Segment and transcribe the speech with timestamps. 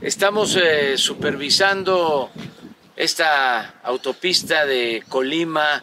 [0.00, 2.30] Estamos eh, supervisando
[2.94, 5.82] esta autopista de Colima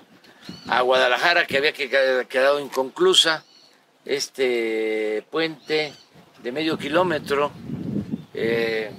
[0.69, 3.43] a Guadalajara que había quedado inconclusa,
[4.05, 5.91] este puente
[6.41, 7.51] de medio kilómetro,
[8.33, 8.89] eh,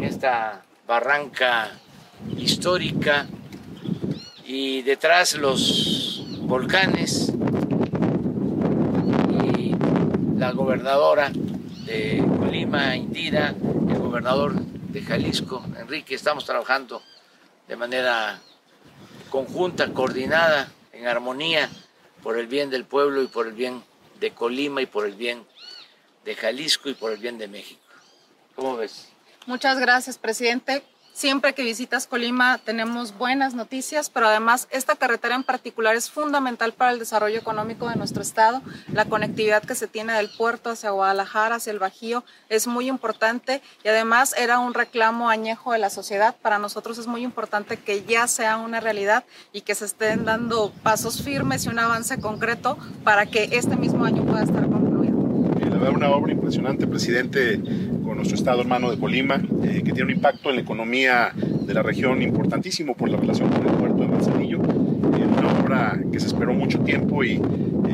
[0.00, 1.70] esta barranca
[2.38, 3.26] histórica
[4.46, 7.30] y detrás los volcanes
[9.54, 9.74] y
[10.38, 11.30] la gobernadora
[11.84, 13.54] de Colima, Indira,
[13.90, 17.02] el gobernador de Jalisco, Enrique, estamos trabajando
[17.66, 18.38] de manera
[19.30, 21.70] conjunta, coordinada, en armonía,
[22.22, 23.82] por el bien del pueblo y por el bien
[24.20, 25.46] de Colima y por el bien
[26.26, 27.80] de Jalisco y por el bien de México.
[28.54, 29.08] ¿Cómo ves?
[29.46, 30.82] Muchas gracias, presidente.
[31.14, 36.72] Siempre que visitas Colima tenemos buenas noticias, pero además esta carretera en particular es fundamental
[36.72, 38.62] para el desarrollo económico de nuestro estado.
[38.90, 43.60] La conectividad que se tiene del puerto hacia Guadalajara, hacia el Bajío, es muy importante
[43.84, 46.34] y además era un reclamo añejo de la sociedad.
[46.40, 50.72] Para nosotros es muy importante que ya sea una realidad y que se estén dando
[50.82, 55.11] pasos firmes y un avance concreto para que este mismo año pueda estar concluido.
[55.62, 57.60] La verdad, una obra impresionante, presidente
[58.22, 61.82] nuestro estado hermano de Colima, eh, que tiene un impacto en la economía de la
[61.82, 64.58] región importantísimo por la relación con el puerto de Manzanillo.
[64.58, 67.40] Eh, una obra que se esperó mucho tiempo y eh,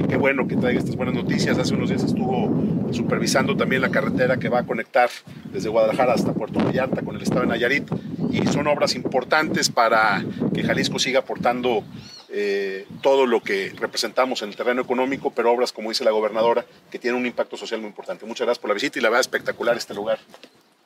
[0.07, 1.57] qué bueno que traiga estas buenas noticias.
[1.57, 5.09] Hace unos días estuvo supervisando también la carretera que va a conectar
[5.51, 7.91] desde Guadalajara hasta Puerto Vallarta con el estado de Nayarit
[8.31, 10.23] y son obras importantes para
[10.53, 11.85] que Jalisco siga aportando
[12.31, 16.67] eh, todo lo que representamos en el terreno económico, pero obras, como dice la gobernadora,
[16.91, 18.27] que tienen un impacto social muy importante.
[18.27, 20.19] Muchas gracias por la visita y la verdad espectacular este lugar.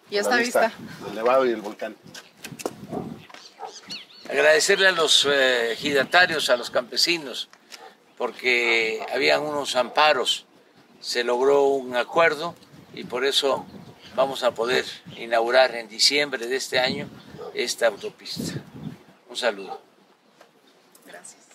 [0.08, 0.72] Y esta vista.
[1.08, 1.96] El Nevado y el volcán.
[4.28, 7.48] Agradecerle a los eh, ejidatarios, a los campesinos,
[8.16, 10.46] porque habían unos amparos,
[11.00, 12.54] se logró un acuerdo
[12.94, 13.66] y por eso
[14.14, 14.84] vamos a poder
[15.16, 17.08] inaugurar en diciembre de este año
[17.52, 18.54] esta autopista.
[19.28, 19.91] Un saludo.
[21.12, 21.51] Gracias.